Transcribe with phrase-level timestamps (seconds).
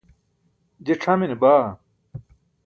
[0.85, 1.65] je c̣hamine baa